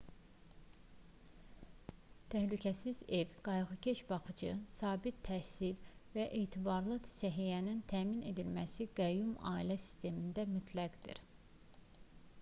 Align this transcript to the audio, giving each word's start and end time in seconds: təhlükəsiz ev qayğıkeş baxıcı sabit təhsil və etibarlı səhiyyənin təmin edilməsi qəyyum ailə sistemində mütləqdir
təhlükəsiz 2.33 2.97
ev 3.19 3.27
qayğıkeş 3.47 3.99
baxıcı 4.13 4.55
sabit 4.77 5.19
təhsil 5.29 5.85
və 6.15 6.25
etibarlı 6.39 6.97
səhiyyənin 7.11 7.83
təmin 7.93 8.23
edilməsi 8.31 8.87
qəyyum 9.01 9.35
ailə 9.55 9.77
sistemində 9.87 10.47
mütləqdir 10.55 11.21